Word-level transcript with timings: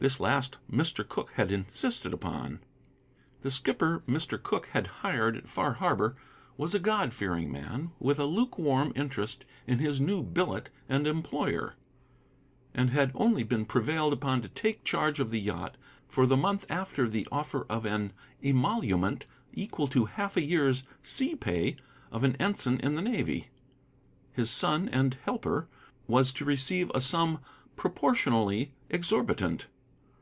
This 0.00 0.20
last 0.20 0.58
Mr. 0.70 1.02
Cooke 1.04 1.32
had 1.32 1.50
insisted 1.50 2.12
upon. 2.12 2.60
The 3.40 3.50
skipper 3.50 4.04
Mr. 4.06 4.40
Cooke 4.40 4.66
had 4.66 4.86
hired 5.02 5.36
at 5.36 5.48
Far 5.48 5.72
Harbor 5.72 6.14
was 6.56 6.72
a 6.72 6.78
God 6.78 7.12
fearing 7.12 7.50
man 7.50 7.90
with 7.98 8.20
a 8.20 8.24
luke 8.24 8.56
warm 8.60 8.92
interest 8.94 9.44
in 9.66 9.80
his 9.80 9.98
new 9.98 10.22
billet 10.22 10.70
and 10.88 11.04
employer, 11.08 11.74
and 12.72 12.90
had 12.90 13.10
only 13.16 13.42
been 13.42 13.64
prevailed 13.64 14.12
upon 14.12 14.40
to 14.42 14.48
take 14.48 14.84
charge 14.84 15.18
of 15.18 15.32
the 15.32 15.40
yacht 15.40 15.76
for 16.06 16.26
the 16.26 16.36
month 16.36 16.64
after 16.70 17.08
the 17.08 17.26
offer 17.32 17.66
of 17.68 17.84
an 17.84 18.12
emolument 18.40 19.26
equal 19.52 19.88
to 19.88 20.04
half 20.04 20.36
a 20.36 20.42
year's 20.42 20.84
sea 21.02 21.34
pay 21.34 21.74
of 22.12 22.22
an 22.22 22.36
ensign 22.36 22.78
in 22.78 22.94
the 22.94 23.02
navy. 23.02 23.48
His 24.30 24.48
son 24.48 24.88
and 24.90 25.14
helper 25.24 25.66
was 26.06 26.32
to 26.34 26.44
receive 26.44 26.88
a 26.94 27.00
sum 27.00 27.40
proportionally 27.74 28.72
exorbitant. 28.88 29.66